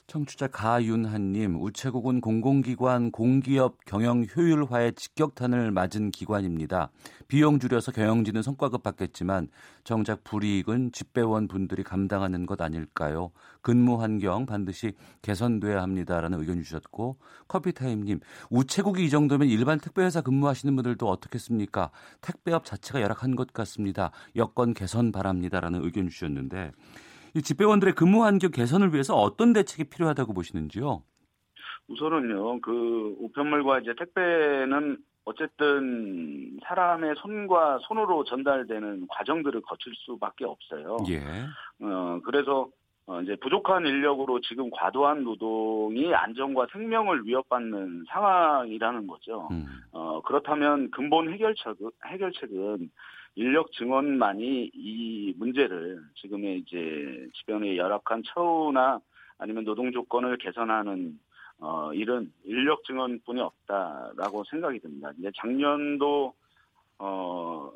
[0.08, 6.92] 청취자 가윤하님, 우체국은 공공기관, 공기업 경영 효율화에 직격탄을 맞은 기관입니다.
[7.28, 9.50] 비용 줄여서 경영진은 성과급 받겠지만
[9.84, 13.32] 정작 불이익은 집배원 분들이 감당하는 것 아닐까요?
[13.62, 14.94] 근무 환경 반드시
[15.24, 17.18] 개선돼야 합니다라는 의견 주셨고
[17.50, 21.92] 커피타임님, 우체국이 이 정도면 일반 택배회사 근무하시는 분들도 어떻겠습니까?
[22.22, 24.12] 택배업 자체가 열악한 것 같습니다.
[24.38, 26.72] 여건 개선 바랍니다라는 의견 주셨는데.
[27.38, 31.04] 이 집배원들의 근무 환경 개선을 위해서 어떤 대책이 필요하다고 보시는지요?
[31.88, 40.98] 우선은요, 그 우편물과 이제 택배는 어쨌든 사람의 손과 손으로 전달되는 과정들을 거칠 수밖에 없어요.
[41.10, 41.20] 예.
[41.86, 42.70] 어, 그래서
[43.06, 49.48] 어, 이제 부족한 인력으로 지금 과도한 노동이 안전과 생명을 위협받는 상황이라는 거죠.
[49.52, 49.66] 음.
[49.92, 52.90] 어, 그렇다면 근본 해결책, 해결책은
[53.38, 59.00] 인력 증원만이 이 문제를 지금의 이제 주변의 열악한 처우나
[59.38, 61.20] 아니면 노동 조건을 개선하는
[61.60, 65.12] 어, 일은 인력 증원뿐이 없다라고 생각이 듭니다.
[65.20, 66.34] 이제 작년도
[66.98, 67.72] 어,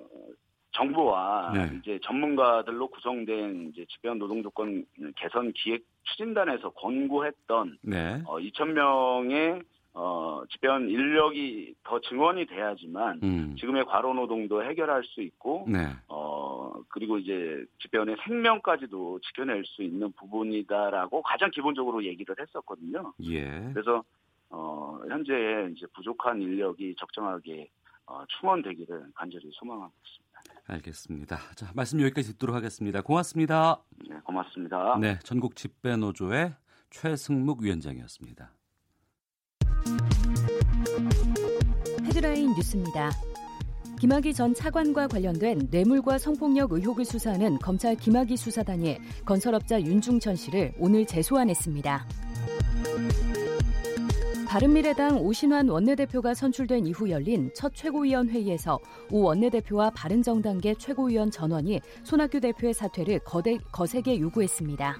[0.72, 1.78] 정부와 네.
[1.80, 4.84] 이제 전문가들로 구성된 이제 집배원 노동 조건
[5.16, 8.20] 개선 기획 추진단에서 권고했던 네.
[8.26, 9.62] 어, 2천 명의
[10.52, 13.56] 어, 집배원 인력이 더 증원이 돼야지만 음.
[13.60, 15.88] 지금의 과로 노동도 해결할 수 있고 네.
[16.08, 23.14] 어 그리고 이제 집배원의 생명까지도 지켜낼 수 있는 부분이다라고 가장 기본적으로 얘기를 했었거든요.
[23.24, 23.50] 예.
[23.74, 24.04] 그래서
[24.50, 27.70] 어 현재 이제 부족한 인력이 적정하게
[28.06, 30.32] 어, 충원되기를 간절히 소망하고 있습니다.
[30.68, 31.38] 알겠습니다.
[31.56, 33.02] 자, 말씀 여기까지 듣도록 하겠습니다.
[33.02, 33.82] 고맙습니다.
[34.10, 34.98] 네, 고맙습니다.
[35.00, 36.54] 네, 전국 집배노조의
[36.90, 38.52] 최승묵 위원장이었습니다.
[42.22, 43.12] 헤드라인 뉴스입니다.
[44.00, 51.04] 김학의 전 차관과 관련된 뇌물과 성폭력 의혹을 수사하는 검찰 김학의 수사단이 건설업자 윤중천 씨를 오늘
[51.04, 52.06] 재소환했습니다.
[54.48, 58.80] 바른미래당 오신환 원내대표가 선출된 이후 열린 첫 최고위원 회의에서
[59.10, 64.96] 오 원내대표와 바른정당계 최고위원 전원이 손학규 대표의 사퇴를 거대, 거세게 요구했습니다.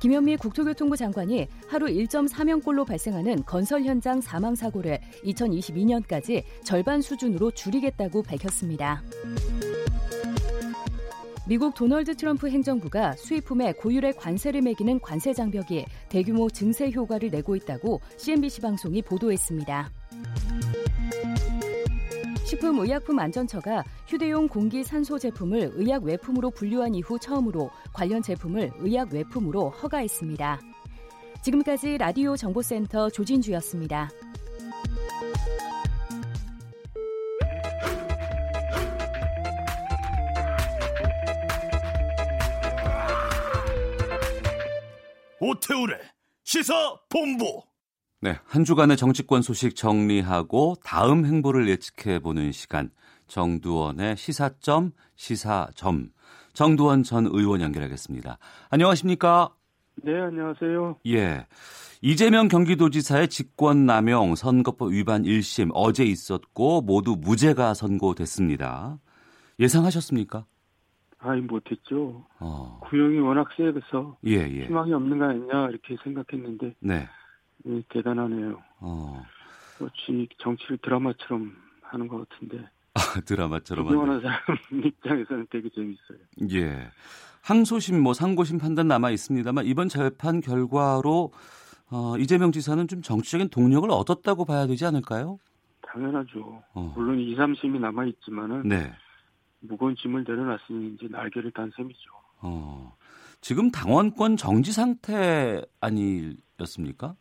[0.00, 9.02] 김현미 국토교통부 장관이 하루 1.4명꼴로 발생하는 건설 현장 사망 사고를 2022년까지 절반 수준으로 줄이겠다고 밝혔습니다.
[11.46, 18.00] 미국 도널드 트럼프 행정부가 수입품에 고율의 관세를 매기는 관세 장벽이 대규모 증세 효과를 내고 있다고
[18.16, 19.90] CNBC 방송이 보도했습니다.
[22.50, 30.60] 식품의약품안전처가 휴대용 공기 산소 제품을 의약 외품으로 분류한 이후 처음으로 관련 제품을 의약 외품으로 허가했습니다.
[31.42, 34.10] 지금까지 라디오 정보센터 조진주였습니다.
[45.38, 45.98] 오태우래
[46.42, 47.69] 시사 본부.
[48.22, 52.90] 네, 한 주간의 정치권 소식 정리하고 다음 행보를 예측해 보는 시간.
[53.28, 56.10] 정두원의 시사점 시사점.
[56.52, 58.36] 정두원 전 의원 연결하겠습니다.
[58.68, 59.54] 안녕하십니까?
[60.02, 60.98] 네, 안녕하세요.
[61.06, 61.46] 예.
[62.02, 68.98] 이재명 경기도지사의 직권남용 선거법 위반 1심 어제 있었고 모두 무죄가 선고됐습니다.
[69.58, 70.44] 예상하셨습니까?
[71.20, 72.26] 아이 못했죠.
[72.38, 72.80] 어.
[72.82, 74.66] 구형이 워낙 세서 예, 예.
[74.66, 77.08] 희망이 없는 거 아니냐 이렇게 생각했는데 네.
[77.64, 78.62] 네 대단하네요.
[78.80, 79.22] 어.
[79.78, 82.58] 마치 정치를 드라마처럼 하는 것 같은데.
[82.94, 84.38] 아, 드라마처럼 하는 사람
[84.84, 86.18] 입장에서는 되게 재밌어요.
[86.52, 86.88] 예.
[87.42, 91.32] 항소심, 뭐 상고심 판단 남아 있습니다만 이번 재판 결과로
[91.90, 95.38] 어, 이재명 지사는 좀 정치적인 동력을 얻었다고 봐야 되지 않을까요?
[95.82, 96.62] 당연하죠.
[96.74, 96.92] 어.
[96.96, 98.92] 물론 2, 3심이 남아 있지만은 네.
[99.60, 102.10] 무거운 짐을 내려놨으니 이제 날개를 단 셈이죠.
[102.42, 102.96] 어,
[103.40, 107.16] 지금 당원권 정지 상태 아니었습니까?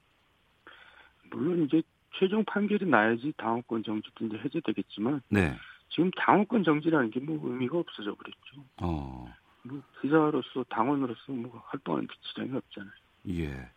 [1.32, 1.82] 물론 이제
[2.14, 5.56] 최종 판결이 나야지 당원권 정지도 이제 해제되겠지만 네.
[5.90, 8.66] 지금 당원권 정지라는 게 뭐 의미가 없어져 버렸죠.
[8.82, 9.34] 어.
[9.64, 12.92] 뭐 기자로서 당원으로서 뭐 활동하는 지장이 없잖아요.
[13.30, 13.70] 예.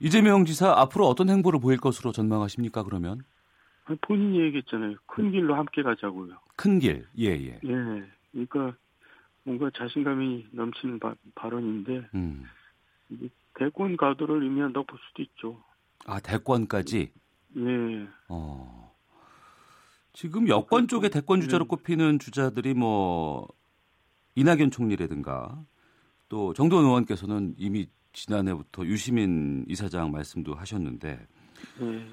[0.00, 2.82] 이재명 지사 앞으로 어떤 행보를 보일 것으로 전망하십니까?
[2.82, 3.22] 그러면?
[4.02, 4.96] 본인이 얘기했잖아요.
[5.06, 6.36] 큰 길로 함께 가자고요.
[6.56, 7.60] 큰 길, 예, 예.
[7.64, 8.04] 예.
[8.32, 8.76] 그러니까
[9.44, 12.44] 뭔가 자신감이 넘치는 바, 발언인데, 음.
[13.54, 15.62] 대권 가도를 의미한다고 볼 수도 있죠.
[16.06, 17.12] 아, 대권까지?
[17.56, 18.08] 예.
[18.28, 18.94] 어.
[20.12, 21.68] 지금 여권 그 쪽에 대권 주자로 예.
[21.68, 23.48] 꼽히는 주자들이 뭐,
[24.34, 25.64] 이낙연 총리라든가,
[26.28, 31.26] 또 정도원 의원께서는 이미 지난해부터 유시민 이사장 말씀도 하셨는데,
[31.80, 32.06] 예.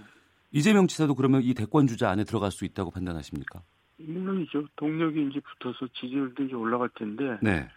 [0.52, 3.62] 이재명 지사도 그러면 이 대권 주자 안에 들어갈 수 있다고 판단하십니까?
[3.98, 4.67] 물론이죠.
[4.76, 7.38] 동력이 이제 붙어서 지지율도 이제 올라갈 텐데.
[7.41, 7.67] 네.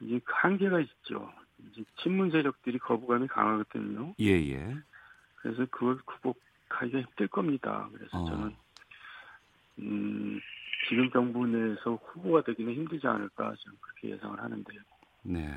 [0.00, 1.30] 이제 한계가 있죠.
[1.70, 4.14] 이제 친문 세력들이 거부감이 강하거든요.
[4.20, 4.76] 예, 예.
[5.42, 7.88] 그래서 그걸 극복하기가 힘들 겁니다.
[7.92, 8.24] 그래서 어.
[8.24, 8.56] 저는,
[9.80, 10.40] 음,
[10.88, 14.80] 지금 정부 내에서 후보가 되기는 힘들지 않을까 저는 그렇게 예상을 하는데요.
[15.24, 15.52] 네.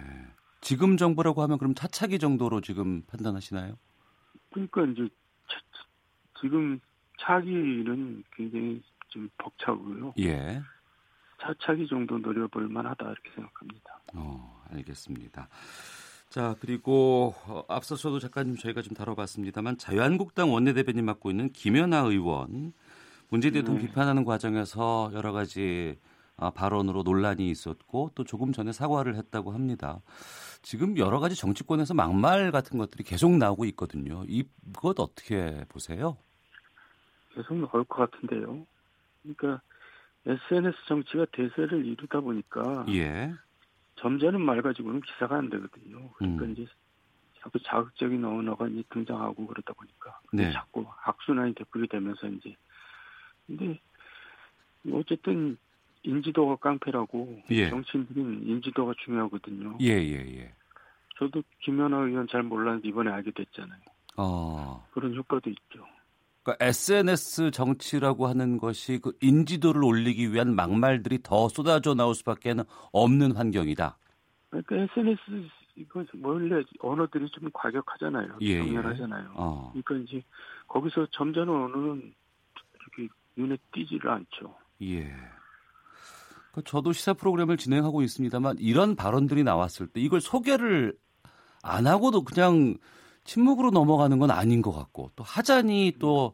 [0.61, 3.77] 지금 정부라고 하면 그럼 차차기 정도로 지금 판단하시나요?
[4.51, 5.07] 그러니까 이제
[6.39, 6.79] 지금
[7.19, 10.13] 차기는 굉장히 좀 벅차고요.
[10.19, 10.61] 예.
[11.39, 13.99] 차차기 정도 노려볼 만하다 이렇게 생각합니다.
[14.15, 15.47] 어, 알겠습니다.
[16.35, 22.73] 자, 그리고 어, 앞서서도 잠깐 저희가 좀 다뤄봤습니다만 자유한국당 원내대변인 맡고 있는 김연아 의원
[23.29, 23.87] 문재인 대통령 네.
[23.87, 25.97] 비판하는 과정에서 여러 가지
[26.35, 30.01] 아, 발언으로 논란이 있었고 또 조금 전에 사과를 했다고 합니다.
[30.61, 34.25] 지금 여러 가지 정치권에서 막말 같은 것들이 계속 나오고 있거든요.
[34.27, 36.17] 이것 어떻게 보세요?
[37.33, 38.67] 계속 나올 것 같은데요.
[39.23, 39.61] 그러니까
[40.25, 43.31] SNS 정치가 대세를 이루다 보니까 예.
[44.05, 46.11] 점잖은 말 가지고는 기사가 안 되거든요.
[46.11, 46.51] 그러니까 음.
[46.51, 46.67] 이제
[47.41, 50.51] 자꾸 자극적인 언어가 이제 등장하고 그러다 보니까 네.
[50.51, 52.55] 자꾸 악순환이 되풀이 되면서 이제
[53.47, 53.79] 근데
[54.91, 55.57] 어쨌든
[56.03, 57.71] 인지도가 깡패라고 예.
[57.71, 59.79] 정치인들은 인지도가 중요하거든요.
[59.81, 60.11] 예예예.
[60.11, 60.53] 예, 예.
[61.17, 63.81] 저도 김연아 의원 잘 몰랐는데 이번에 알게 됐잖아요.
[64.17, 64.87] 어.
[64.91, 65.87] 그런 효과도 있죠.
[66.45, 72.53] 그러니까 SNS 정치라고 하는 것이 그 인지도를 올리기 위한 막말들이 더 쏟아져 나올 수밖에
[72.91, 73.97] 없는 환경이다.
[74.51, 78.37] 그러니까 SNS 이거 원래 언어들이 좀 과격하잖아요.
[78.41, 79.23] 예, 강렬하잖아요.
[79.23, 79.33] 예.
[79.33, 79.73] 어.
[79.73, 80.23] 그러니까 이제
[80.67, 82.13] 거기서 점잖은 언어는
[82.79, 84.55] 이렇게 눈에 띄지를 않죠.
[84.83, 85.11] 예.
[86.53, 90.95] 그 저도 시사 프로그램을 진행하고 있습니다만 이런 발언들이 나왔을 때 이걸 소개를
[91.63, 92.77] 안 하고도 그냥
[93.25, 96.33] 침묵으로 넘어가는 건 아닌 것 같고 또 하자니 또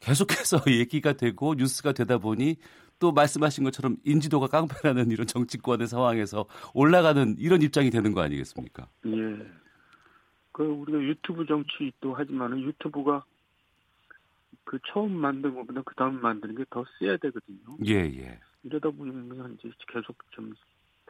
[0.00, 2.56] 계속해서 얘기가 되고 뉴스가 되다 보니
[2.98, 8.88] 또 말씀하신 것처럼 인지도가 깡패라는 이런 정치권의 상황에서 올라가는 이런 입장이 되는 거 아니겠습니까?
[9.06, 9.12] 예.
[10.52, 13.24] 그 우리가 유튜브 정치도 하지만은 유튜브가
[14.64, 17.58] 그 처음 만든 것보다 그 다음 만드는 게 더 세야 되거든요.
[17.86, 18.38] 예, 예.
[18.62, 20.52] 이러다 보면 이제 계속 좀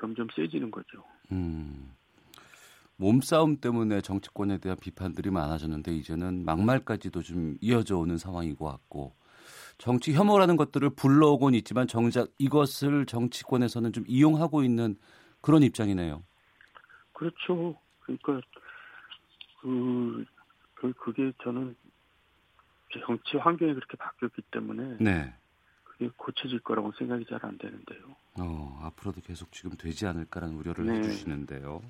[0.01, 1.05] 점점 세지는 거죠.
[1.33, 1.93] 음.
[3.01, 9.15] 몸싸움 때문에 정치권에 대한 비판들이 많아졌는데 이제는 막말까지도 좀 이어져 오는 상황인 것 같고
[9.79, 14.97] 정치 혐오라는 것들을 불러오곤 있지만 정작 이것을 정치권에서는 좀 이용하고 있는
[15.41, 16.23] 그런 입장이네요.
[17.15, 17.75] 그렇죠.
[18.01, 18.41] 그러니까
[19.63, 20.25] 그,
[20.75, 21.75] 그 그게 저는
[23.07, 25.35] 정치 환경이 그렇게 바뀌었기 때문에 네.
[25.85, 28.15] 그게 고쳐질 거라고 생각이 잘 안 되는데요.
[28.39, 30.99] 어, 앞으로도 계속 지금 되지 않을까라는 우려를 네.
[30.99, 31.81] 해주시는데요.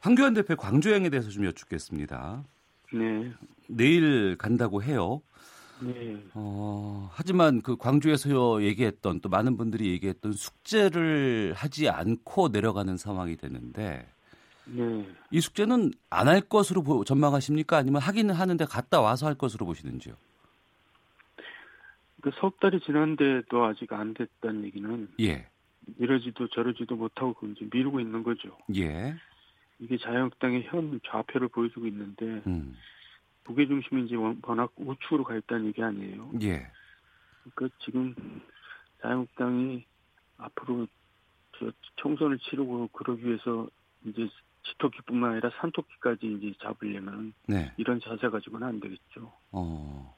[0.00, 2.44] 황교안 대표 광주행에 대해서 좀 여쭙겠습니다.
[2.92, 3.32] 네.
[3.68, 5.22] 내일 간다고 해요.
[5.80, 6.22] 네.
[6.34, 14.06] 어, 하지만 그 광주에서 얘기했던 또 많은 분들이 얘기했던 숙제를 하지 않고 내려가는 상황이 되는데
[14.66, 15.06] 네.
[15.30, 17.76] 이 숙제는 안 할 것으로 전망하십니까?
[17.78, 20.14] 아니면 하기는 하는데 갔다 와서 할 것으로 보시는지요?
[22.22, 25.46] 그석 달이 지났는데도 아직 안 됐다는 얘기는 예.
[25.98, 28.56] 이러지도 저러지도 못하고 이제 미루고 있는 거죠.
[28.76, 29.14] 예.
[29.80, 32.76] 이게 자유한국당의 현 좌표를 보여주고 있는데 음.
[33.44, 36.30] 무게 중심이 이제 워낙 우측으로 가 있다는 얘기 아니에요.
[36.42, 36.70] 예.
[37.54, 38.14] 그러니까 지금
[39.00, 39.84] 자유한국당이
[40.36, 40.86] 앞으로
[41.58, 43.68] 저 총선을 치르고 그러기 위해서
[44.04, 44.28] 이제
[44.62, 47.72] 지토끼뿐만 아니라 산토끼까지 이제 잡으려면 네.
[47.76, 49.32] 이런 자세 가지고는 안 되겠죠.
[49.52, 50.14] 어.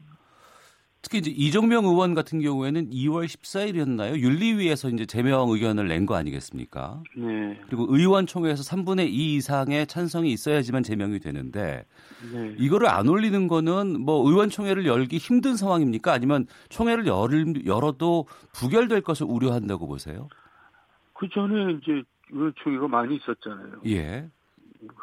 [1.03, 4.17] 특히 이제 이정명 의원 같은 경우에는 2월 14일이었나요?
[4.19, 7.03] 윤리위에서 이제 제명 의견을 낸 거 아니겠습니까?
[7.17, 7.61] 네.
[7.67, 11.85] 그리고 의원총회에서 3분의 2 이상의 찬성이 있어야지만 제명이 되는데
[12.33, 12.55] 네.
[12.59, 16.13] 이거를 안 올리는 거는 뭐 의원총회를 열기 힘든 상황입니까?
[16.13, 20.29] 아니면 총회를 열, 열어도 부결될 것을 우려한다고 보세요?
[21.15, 23.83] 그 전에 이제 의원총회가 많이 있었잖아요.
[23.87, 24.29] 예.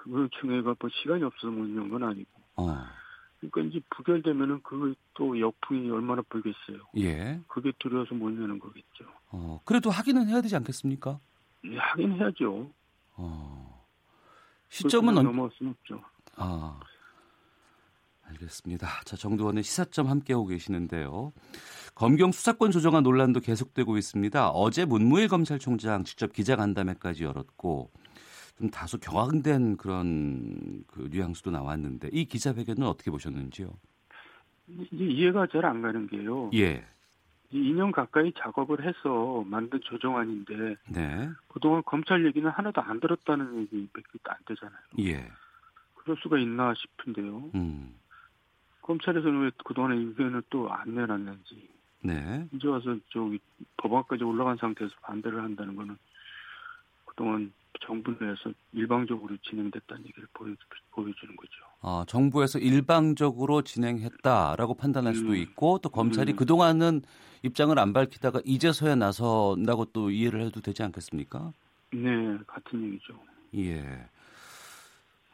[0.05, 2.29] 의원총회가 뭐 시간이 없어서 못 이런 건 아니고.
[2.55, 2.83] 어.
[3.39, 6.79] 그러니까 이제 부결되면은 그 또 역풍이 얼마나 불겠어요.
[6.97, 7.41] 예.
[7.49, 9.03] 그게 두려워서 못 내는 거겠죠.
[9.31, 11.19] 어, 그래도 하기는 해야 되지 않겠습니까?
[11.65, 12.71] 예, 하긴 해야죠.
[13.17, 13.85] 어.
[14.69, 15.25] 시점은 언...
[15.25, 16.01] 넘어갈 수는 없죠.
[16.37, 16.79] 아.
[18.29, 18.87] 알겠습니다.
[19.03, 21.33] 자, 정두원의 시사점 함께하고 계시는데요.
[21.95, 24.51] 검경 수사권 조정안 논란도 계속되고 있습니다.
[24.51, 27.91] 어제 문무일 검찰총장 직접 기자간담회까지 열었고
[28.59, 33.69] 좀 다소 경황된 그런 그 뉘앙스도 나왔는데 이 기자회견은 어떻게 보셨는지요?
[34.91, 36.51] 이해가 잘 안 가는 게요.
[36.53, 36.85] 예.
[37.53, 41.29] 2년 가까이 작업을 해서 만든 조정안인데 네.
[41.47, 44.79] 그동안 검찰 얘기는 하나도 안 들었다는 얘기밖에 안 되잖아요.
[44.99, 45.31] 예.
[45.95, 47.49] 그럴 수가 있나 싶은데요.
[47.55, 47.95] 음.
[48.81, 51.69] 검찰에서는 왜 그동안에 의견을 또 안 내놨는지.
[52.01, 52.47] 네.
[52.53, 53.39] 이제 와서 저기
[53.77, 55.97] 법원까지 올라간 상태에서 반대를 한다는 거는
[57.05, 57.51] 그동안
[57.85, 60.53] 정부 내에서 일방적으로 진행됐다는 얘기를 보여,
[60.91, 61.51] 보여 주는 거죠.
[61.81, 65.35] 아, 정부에서 일방적으로 진행했다라고 판단할 수도 음.
[65.35, 66.35] 있고 또 검찰이 음.
[66.35, 67.01] 그동안은
[67.43, 71.53] 입장을 안 밝히다가 이제서야 나선다고 또 이해를 해도 되지 않겠습니까?
[71.93, 73.13] 네, 같은 얘기죠.
[73.55, 74.09] 예.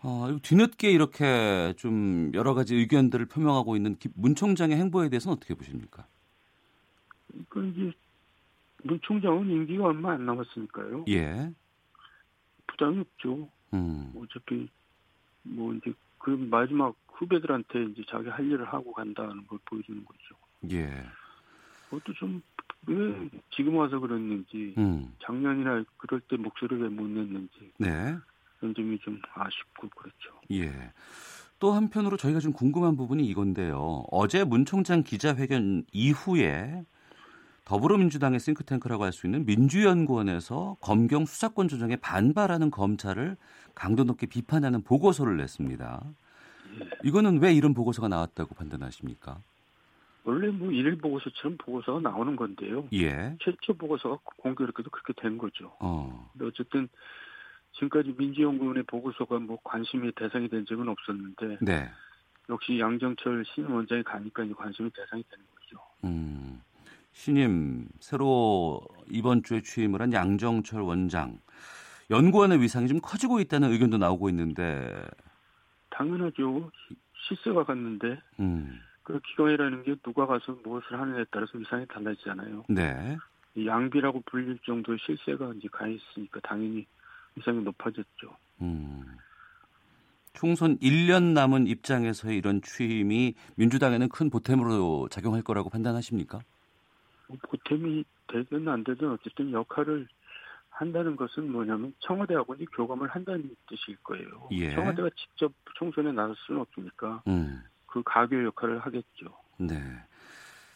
[0.04, 6.06] 어, 뒤늦게 이렇게 좀 여러 가지 의견들을 표명하고 있는 문 총장의 행보에 대해서는 어떻게 보십니까?
[7.50, 7.92] 그 이제
[8.84, 11.06] 문 총장은 임기가 얼마 안 남았으니까요.
[11.10, 11.52] 예.
[12.68, 13.50] 부담이 없죠.
[13.74, 14.14] 음.
[14.18, 14.68] 어차피
[15.44, 20.36] 뭐 이제 그 마지막 후배들한테 이제 자기 할 일을 하고 간다는 걸 보여주는 거죠.
[20.72, 20.90] 예.
[21.90, 22.42] 그것도 좀
[22.88, 25.14] 왜 지금 와서 그랬는지 음.
[25.24, 28.16] 작년이나 그럴 때 목소리를 왜 못 냈는지 네.
[28.60, 30.40] 그런 점이 좀 아쉽고 그렇죠.
[30.52, 30.72] 예.
[31.60, 34.04] 또 한편으로 저희가 좀 궁금한 부분이 이건데요.
[34.12, 36.86] 어제 문 총장 기자회견 이후에
[37.66, 43.38] 더불어민주당의 싱크탱크라고 할 수 있는 민주연구원에서 검경 수사권 조정에 반발하는 검찰을
[43.74, 46.04] 강도 높게 비판하는 보고서를 냈습니다.
[47.04, 49.40] 이거는 왜 이런 보고서가 나왔다고 판단하십니까?
[50.26, 52.88] 원래 뭐 일일 보고서처럼 보고서가 나오는 건데요.
[52.94, 53.36] 예.
[53.42, 55.72] 최초 보고서가 공교롭게도 그렇게 된 거죠.
[55.80, 56.30] 어.
[56.34, 56.90] 근데 어쨌든
[57.74, 61.90] 지금까지 민주연구원의 보고서가 뭐 관심의 대상이 된 적은 없었는데 네.
[62.50, 65.84] 역시 양정철 신임 원장이 가니까 이제 관심의 대상이 되는 거죠.
[66.06, 66.62] 음.
[67.16, 71.40] 신임 새로 이번 주에 취임을 한 양정철 원장
[72.10, 75.02] 연구원의 위상이 좀 커지고 있다는 의견도 나오고 있는데
[75.92, 76.70] 당연하죠.
[77.28, 78.80] 실세가 갔는데 음.
[79.02, 82.66] 그 기관이라는 게 누가 가서 무엇을 하느냐에 따라서 위상이 달라지잖아요.
[82.68, 83.18] 네.
[83.66, 86.86] 양비라고 불릴 정도의 실세가 이제 가 있으니까 당연히
[87.36, 88.36] 위상이 높아졌죠.
[88.62, 89.06] 음.
[90.34, 96.42] 총선 1년 남은 입장에서의 이런 취임이 민주당에는 큰 보탬으로 작용할 거라고 판단하십니까?
[97.28, 100.08] 보탬이 되든 안 되든 어쨌든 역할을
[100.70, 104.50] 한다는 것은 뭐냐면 청와대하고 이제 교감을 한다는 뜻일 거예요.
[104.52, 104.74] 예.
[104.74, 107.64] 청와대가 직접 총선에 나설 수는 없으니까 음.
[107.86, 109.38] 그 가교 역할을 하겠죠.
[109.58, 109.82] 네.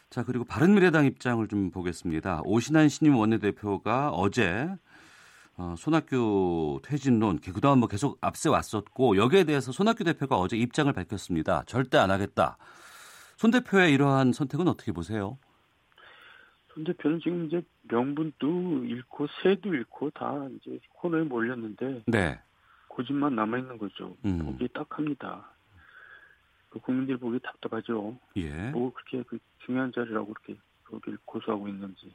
[0.08, 2.40] 자 그리고 바른미래당 입장을 좀 보겠습니다.
[2.44, 4.68] 오신환 신임 원내대표가 어제
[5.56, 11.64] 어, 손학규 퇴진론 그동안 뭐 계속 앞세 왔었고 여기에 대해서 손학규 대표가 어제 입장을 밝혔습니다.
[11.66, 12.56] 절대 안 하겠다.
[13.36, 15.38] 손 대표의 이러한 선택은 어떻게 보세요?
[16.80, 22.40] 손 대표는 지금 이제 명분도 잃고 새도 잃고 다 이제 코너에 몰렸는데 네.
[22.88, 24.16] 고집만 남아 있는 거죠.
[24.24, 24.38] 음.
[24.38, 25.50] 보기 딱합니다.
[26.70, 28.16] 그 국민들 보기 답답하죠.
[28.36, 28.70] 예.
[28.70, 32.12] 뭐 그렇게 그 중요한 자리라고 그렇게 거기를 고수하고 있는지.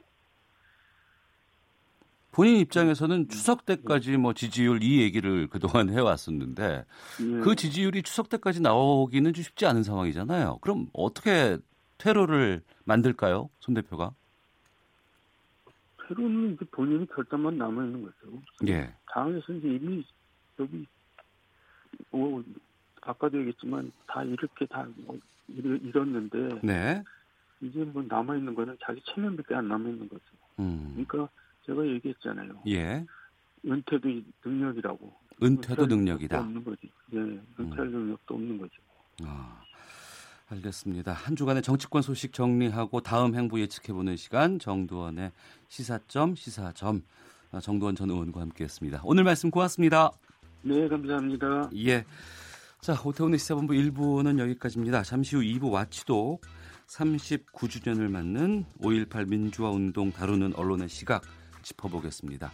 [2.32, 6.84] 본인 입장에서는 추석 때까지 뭐 지지율 이 얘기를 그동안 해왔었는데
[7.20, 7.40] 예.
[7.40, 10.58] 그 지지율이 추석 때까지 나오기는 좀 쉽지 않은 상황이잖아요.
[10.60, 11.58] 그럼 어떻게
[11.98, 14.12] 퇴로를 만들까요, 손 대표가?
[16.08, 18.42] 퇴로는 본인의 결단만 남아 있는 거죠.
[18.68, 18.92] 예.
[19.12, 20.04] 당에서 이제 이미
[20.58, 20.86] 여기
[22.10, 22.42] 뭐
[23.02, 27.02] 아까도 얘기했지만 다 이렇게 다뭐 잃었는데 네.
[27.60, 30.22] 이제 뭐 남아 있는 거는 자기 체면밖에 안 남아 있는 거죠.
[30.58, 30.90] 음.
[30.92, 31.32] 그러니까
[31.64, 32.62] 제가 얘기했잖아요.
[32.68, 33.04] 예.
[33.64, 34.08] 은퇴도
[34.44, 35.12] 능력이라고.
[35.42, 36.40] 은퇴도 능력이다.
[36.40, 36.90] 없는 거지.
[37.12, 37.92] 예, 은퇴할 음.
[37.92, 38.74] 능력도 없는 거죠.
[39.24, 39.62] 아,
[40.48, 41.12] 알겠습니다.
[41.12, 45.32] 한 주간의 정치권 소식 정리하고 다음 행보 예측해보는 시간 정두원의
[45.68, 47.02] 시사점 시사점
[47.52, 49.00] 아, 정두원 전 의원과 함께했습니다.
[49.04, 50.10] 오늘 말씀 고맙습니다.
[50.62, 51.70] 네, 감사합니다.
[51.76, 52.04] 예.
[52.80, 55.02] 자, 오태훈의 시사본부 1부는 여기까지입니다.
[55.02, 56.40] 잠시 후 2부 와치도
[56.86, 61.22] 39주년을 맞는 5.18 민주화 운동 다루는 언론의 시각
[61.62, 62.52] 짚어보겠습니다.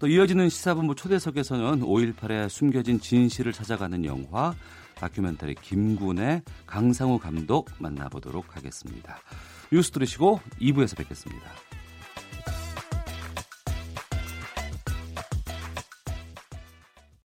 [0.00, 4.54] 또 이어지는 시사본부 초대석에서는 5.18에 숨겨진 진실을 찾아가는 영화
[5.00, 9.18] 다큐멘터리 김군의 강상우 감독 만나보도록 하겠습니다.
[9.72, 11.69] 뉴스 들으시고 2부에서 뵙겠습니다.